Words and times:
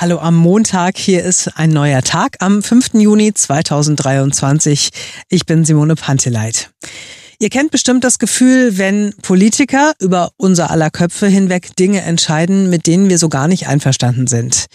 Hallo 0.00 0.20
am 0.20 0.36
Montag. 0.36 0.96
Hier 0.96 1.24
ist 1.24 1.58
ein 1.58 1.70
neuer 1.70 2.02
Tag 2.02 2.36
am 2.38 2.62
5. 2.62 2.94
Juni 2.94 3.34
2023. 3.34 4.90
Ich 5.28 5.44
bin 5.44 5.64
Simone 5.64 5.96
Panteleit. 5.96 6.70
Ihr 7.40 7.50
kennt 7.50 7.72
bestimmt 7.72 8.04
das 8.04 8.20
Gefühl, 8.20 8.78
wenn 8.78 9.12
Politiker 9.22 9.94
über 9.98 10.30
unser 10.36 10.70
aller 10.70 10.90
Köpfe 10.90 11.26
hinweg 11.26 11.74
Dinge 11.74 12.02
entscheiden, 12.02 12.70
mit 12.70 12.86
denen 12.86 13.08
wir 13.08 13.18
so 13.18 13.28
gar 13.28 13.48
nicht 13.48 13.66
einverstanden 13.66 14.28
sind. 14.28 14.66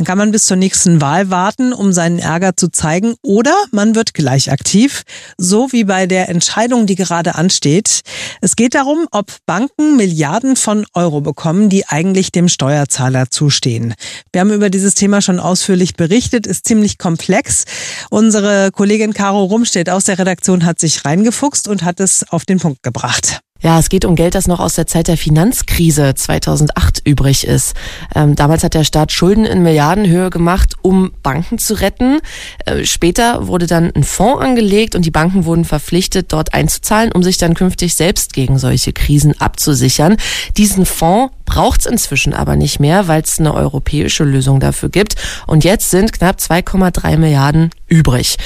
Dann 0.00 0.06
kann 0.06 0.16
man 0.16 0.30
bis 0.32 0.46
zur 0.46 0.56
nächsten 0.56 1.02
Wahl 1.02 1.28
warten, 1.28 1.74
um 1.74 1.92
seinen 1.92 2.20
Ärger 2.20 2.56
zu 2.56 2.68
zeigen, 2.72 3.16
oder 3.20 3.54
man 3.70 3.94
wird 3.94 4.14
gleich 4.14 4.50
aktiv, 4.50 5.02
so 5.36 5.72
wie 5.72 5.84
bei 5.84 6.06
der 6.06 6.30
Entscheidung, 6.30 6.86
die 6.86 6.94
gerade 6.94 7.34
ansteht. 7.34 8.00
Es 8.40 8.56
geht 8.56 8.74
darum, 8.74 9.06
ob 9.10 9.30
Banken 9.44 9.98
Milliarden 9.98 10.56
von 10.56 10.86
Euro 10.94 11.20
bekommen, 11.20 11.68
die 11.68 11.86
eigentlich 11.86 12.32
dem 12.32 12.48
Steuerzahler 12.48 13.30
zustehen. 13.30 13.92
Wir 14.32 14.40
haben 14.40 14.54
über 14.54 14.70
dieses 14.70 14.94
Thema 14.94 15.20
schon 15.20 15.38
ausführlich 15.38 15.96
berichtet, 15.96 16.46
ist 16.46 16.66
ziemlich 16.66 16.96
komplex. 16.96 17.64
Unsere 18.08 18.70
Kollegin 18.72 19.12
Caro 19.12 19.44
Rumstedt 19.44 19.90
aus 19.90 20.04
der 20.04 20.18
Redaktion 20.18 20.64
hat 20.64 20.80
sich 20.80 21.04
reingefuchst 21.04 21.68
und 21.68 21.82
hat 21.82 22.00
es 22.00 22.24
auf 22.32 22.46
den 22.46 22.58
Punkt 22.58 22.82
gebracht. 22.82 23.42
Ja, 23.62 23.78
es 23.78 23.90
geht 23.90 24.06
um 24.06 24.16
Geld, 24.16 24.34
das 24.34 24.46
noch 24.46 24.58
aus 24.58 24.74
der 24.74 24.86
Zeit 24.86 25.08
der 25.08 25.18
Finanzkrise 25.18 26.14
2008 26.14 27.02
übrig 27.04 27.46
ist. 27.46 27.74
Ähm, 28.14 28.34
damals 28.34 28.64
hat 28.64 28.72
der 28.72 28.84
Staat 28.84 29.12
Schulden 29.12 29.44
in 29.44 29.62
Milliardenhöhe 29.62 30.30
gemacht, 30.30 30.74
um 30.80 31.12
Banken 31.22 31.58
zu 31.58 31.74
retten. 31.74 32.20
Äh, 32.64 32.84
später 32.86 33.48
wurde 33.48 33.66
dann 33.66 33.92
ein 33.94 34.04
Fonds 34.04 34.42
angelegt 34.42 34.94
und 34.94 35.04
die 35.04 35.10
Banken 35.10 35.44
wurden 35.44 35.66
verpflichtet, 35.66 36.32
dort 36.32 36.54
einzuzahlen, 36.54 37.12
um 37.12 37.22
sich 37.22 37.36
dann 37.36 37.54
künftig 37.54 37.94
selbst 37.94 38.32
gegen 38.32 38.58
solche 38.58 38.94
Krisen 38.94 39.38
abzusichern. 39.38 40.16
Diesen 40.56 40.86
Fonds 40.86 41.34
braucht 41.50 41.80
es 41.80 41.86
inzwischen 41.86 42.32
aber 42.32 42.54
nicht 42.54 42.78
mehr, 42.78 43.08
weil 43.08 43.22
es 43.22 43.40
eine 43.40 43.52
europäische 43.52 44.22
Lösung 44.22 44.60
dafür 44.60 44.88
gibt. 44.88 45.16
Und 45.48 45.64
jetzt 45.64 45.90
sind 45.90 46.12
knapp 46.12 46.36
2,3 46.36 47.16
Milliarden 47.16 47.70
übrig. 47.88 48.36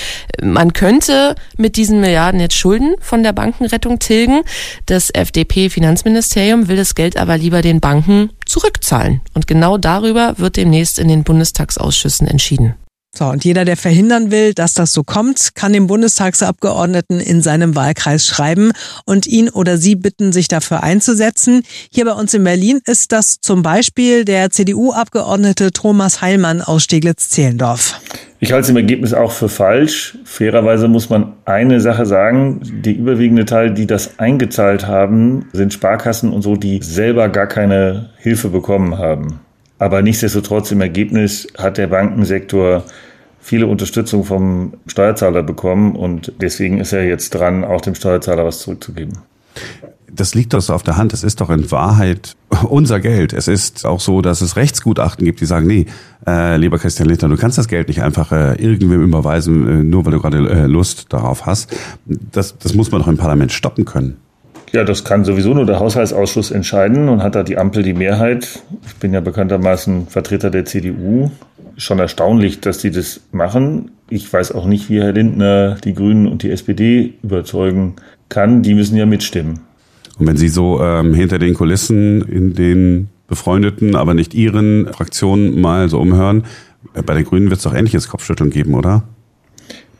Man 0.42 0.72
könnte 0.72 1.34
mit 1.58 1.76
diesen 1.76 2.00
Milliarden 2.00 2.40
jetzt 2.40 2.56
Schulden 2.56 2.94
von 3.00 3.22
der 3.22 3.34
Bankenrettung 3.34 3.98
tilgen. 3.98 4.40
Das 4.86 5.10
FDP-Finanzministerium 5.10 6.68
will 6.68 6.76
das 6.76 6.94
Geld 6.94 7.18
aber 7.18 7.36
lieber 7.36 7.60
den 7.60 7.80
Banken 7.80 8.30
zurückzahlen. 8.46 9.20
Und 9.34 9.46
genau 9.46 9.76
darüber 9.76 10.38
wird 10.38 10.56
demnächst 10.56 10.98
in 10.98 11.08
den 11.08 11.24
Bundestagsausschüssen 11.24 12.26
entschieden. 12.26 12.74
So, 13.16 13.26
und 13.26 13.44
jeder, 13.44 13.64
der 13.64 13.76
verhindern 13.76 14.32
will, 14.32 14.54
dass 14.54 14.74
das 14.74 14.92
so 14.92 15.04
kommt, 15.04 15.54
kann 15.54 15.72
dem 15.72 15.86
Bundestagsabgeordneten 15.86 17.20
in 17.20 17.42
seinem 17.42 17.76
Wahlkreis 17.76 18.26
schreiben 18.26 18.72
und 19.04 19.28
ihn 19.28 19.48
oder 19.48 19.76
sie 19.76 19.94
bitten, 19.94 20.32
sich 20.32 20.48
dafür 20.48 20.82
einzusetzen. 20.82 21.62
Hier 21.92 22.06
bei 22.06 22.12
uns 22.12 22.34
in 22.34 22.42
Berlin 22.42 22.80
ist 22.86 23.12
das 23.12 23.40
zum 23.40 23.62
Beispiel 23.62 24.24
der 24.24 24.50
CDU-Abgeordnete 24.50 25.70
Thomas 25.70 26.22
Heilmann 26.22 26.60
aus 26.60 26.82
Steglitz-Zehlendorf. 26.82 28.00
Ich 28.40 28.52
halte 28.52 28.64
es 28.64 28.70
im 28.70 28.76
Ergebnis 28.76 29.14
auch 29.14 29.30
für 29.30 29.48
falsch. 29.48 30.18
Fairerweise 30.24 30.88
muss 30.88 31.08
man 31.08 31.34
eine 31.44 31.80
Sache 31.80 32.06
sagen. 32.06 32.60
Die 32.84 32.92
überwiegende 32.92 33.44
Teil, 33.44 33.72
die 33.72 33.86
das 33.86 34.18
eingezahlt 34.18 34.88
haben, 34.88 35.46
sind 35.52 35.72
Sparkassen 35.72 36.32
und 36.32 36.42
so, 36.42 36.56
die 36.56 36.80
selber 36.82 37.28
gar 37.28 37.46
keine 37.46 38.10
Hilfe 38.18 38.48
bekommen 38.48 38.98
haben. 38.98 39.38
Aber 39.84 40.00
nichtsdestotrotz 40.00 40.70
im 40.70 40.80
Ergebnis 40.80 41.46
hat 41.58 41.76
der 41.76 41.88
Bankensektor 41.88 42.84
viele 43.38 43.66
Unterstützung 43.66 44.24
vom 44.24 44.72
Steuerzahler 44.86 45.42
bekommen 45.42 45.94
und 45.94 46.32
deswegen 46.40 46.80
ist 46.80 46.94
er 46.94 47.04
jetzt 47.04 47.34
dran, 47.34 47.64
auch 47.64 47.82
dem 47.82 47.94
Steuerzahler 47.94 48.46
was 48.46 48.60
zurückzugeben. 48.60 49.18
Das 50.10 50.34
liegt 50.34 50.54
doch 50.54 50.66
auf 50.70 50.84
der 50.84 50.96
Hand. 50.96 51.12
Es 51.12 51.22
ist 51.22 51.42
doch 51.42 51.50
in 51.50 51.70
Wahrheit 51.70 52.34
unser 52.70 52.98
Geld. 52.98 53.34
Es 53.34 53.46
ist 53.46 53.84
auch 53.84 54.00
so, 54.00 54.22
dass 54.22 54.40
es 54.40 54.56
Rechtsgutachten 54.56 55.26
gibt, 55.26 55.42
die 55.42 55.44
sagen, 55.44 55.66
nee, 55.66 55.84
äh, 56.26 56.56
lieber 56.56 56.78
Christian 56.78 57.10
Lindner, 57.10 57.28
du 57.28 57.36
kannst 57.36 57.58
das 57.58 57.68
Geld 57.68 57.88
nicht 57.88 58.00
einfach 58.00 58.32
äh, 58.32 58.54
irgendwem 58.54 59.02
überweisen, 59.02 59.68
äh, 59.68 59.82
nur 59.82 60.06
weil 60.06 60.12
du 60.12 60.20
gerade 60.20 60.48
äh, 60.48 60.66
Lust 60.66 61.12
darauf 61.12 61.44
hast. 61.44 61.76
Das, 62.06 62.56
das 62.56 62.72
muss 62.72 62.90
man 62.90 63.02
doch 63.02 63.08
im 63.08 63.18
Parlament 63.18 63.52
stoppen 63.52 63.84
können. 63.84 64.16
Ja, 64.74 64.82
das 64.82 65.04
kann 65.04 65.24
sowieso 65.24 65.54
nur 65.54 65.66
der 65.66 65.78
Haushaltsausschuss 65.78 66.50
entscheiden 66.50 67.08
und 67.08 67.22
hat 67.22 67.36
da 67.36 67.44
die 67.44 67.58
Ampel 67.58 67.84
die 67.84 67.92
Mehrheit. 67.92 68.64
Ich 68.84 68.96
bin 68.96 69.14
ja 69.14 69.20
bekanntermaßen 69.20 70.08
Vertreter 70.08 70.50
der 70.50 70.64
CDU. 70.64 71.30
Schon 71.76 72.00
erstaunlich, 72.00 72.60
dass 72.60 72.78
die 72.78 72.90
das 72.90 73.20
machen. 73.30 73.92
Ich 74.10 74.32
weiß 74.32 74.50
auch 74.50 74.66
nicht, 74.66 74.90
wie 74.90 75.00
Herr 75.00 75.12
Lindner 75.12 75.76
die 75.84 75.94
Grünen 75.94 76.26
und 76.26 76.42
die 76.42 76.50
SPD 76.50 77.14
überzeugen 77.22 77.94
kann. 78.28 78.64
Die 78.64 78.74
müssen 78.74 78.96
ja 78.96 79.06
mitstimmen. 79.06 79.60
Und 80.18 80.26
wenn 80.26 80.36
Sie 80.36 80.48
so 80.48 80.82
ähm, 80.82 81.14
hinter 81.14 81.38
den 81.38 81.54
Kulissen 81.54 82.22
in 82.22 82.54
den 82.54 83.10
befreundeten, 83.28 83.94
aber 83.94 84.14
nicht 84.14 84.34
Ihren 84.34 84.92
Fraktionen 84.92 85.60
mal 85.60 85.88
so 85.88 86.00
umhören, 86.00 86.46
äh, 86.94 87.02
bei 87.02 87.14
den 87.14 87.24
Grünen 87.24 87.48
wird 87.48 87.58
es 87.58 87.62
doch 87.62 87.74
ähnliches 87.74 88.08
Kopfschütteln 88.08 88.50
geben, 88.50 88.74
oder? 88.74 89.04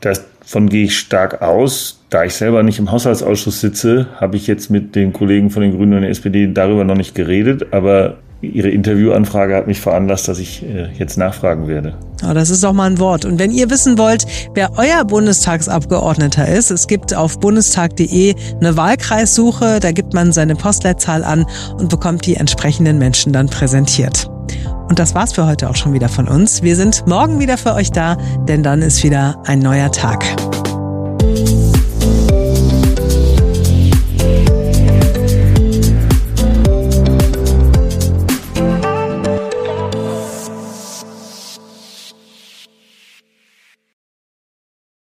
Davon 0.05 0.69
gehe 0.69 0.85
ich 0.85 0.97
stark 0.97 1.41
aus. 1.41 1.99
Da 2.09 2.23
ich 2.23 2.35
selber 2.35 2.63
nicht 2.63 2.79
im 2.79 2.91
Haushaltsausschuss 2.91 3.61
sitze, 3.61 4.07
habe 4.19 4.37
ich 4.37 4.47
jetzt 4.47 4.69
mit 4.69 4.95
den 4.95 5.11
Kollegen 5.11 5.49
von 5.49 5.61
den 5.61 5.75
Grünen 5.75 5.95
und 5.95 6.01
der 6.01 6.11
SPD 6.11 6.47
darüber 6.53 6.83
noch 6.83 6.95
nicht 6.95 7.15
geredet, 7.15 7.67
aber 7.71 8.17
Ihre 8.41 8.69
Interviewanfrage 8.69 9.55
hat 9.55 9.67
mich 9.67 9.79
veranlasst, 9.79 10.27
dass 10.27 10.39
ich 10.39 10.63
äh, 10.63 10.89
jetzt 10.97 11.17
nachfragen 11.17 11.67
werde. 11.67 11.95
Oh, 12.29 12.33
das 12.33 12.49
ist 12.49 12.63
doch 12.63 12.73
mal 12.73 12.89
ein 12.89 12.99
Wort. 12.99 13.25
Und 13.25 13.39
wenn 13.39 13.51
ihr 13.51 13.69
wissen 13.69 13.97
wollt, 13.97 14.25
wer 14.53 14.71
euer 14.77 15.03
Bundestagsabgeordneter 15.05 16.47
ist, 16.47 16.71
es 16.71 16.87
gibt 16.87 17.13
auf 17.15 17.39
bundestag.de 17.39 18.35
eine 18.59 18.77
Wahlkreissuche, 18.77 19.79
da 19.79 19.91
gibt 19.91 20.13
man 20.13 20.31
seine 20.31 20.55
Postleitzahl 20.55 21.23
an 21.23 21.45
und 21.77 21.89
bekommt 21.89 22.25
die 22.25 22.35
entsprechenden 22.35 22.97
Menschen 22.97 23.33
dann 23.33 23.47
präsentiert. 23.47 24.29
Und 24.87 24.99
das 24.99 25.15
war's 25.15 25.33
für 25.33 25.45
heute 25.45 25.69
auch 25.69 25.75
schon 25.75 25.93
wieder 25.93 26.09
von 26.09 26.27
uns. 26.27 26.61
Wir 26.61 26.75
sind 26.75 27.07
morgen 27.07 27.39
wieder 27.39 27.57
für 27.57 27.73
euch 27.73 27.91
da, 27.91 28.17
denn 28.47 28.63
dann 28.63 28.81
ist 28.81 29.03
wieder 29.03 29.35
ein 29.45 29.59
neuer 29.59 29.91
Tag. 29.91 30.23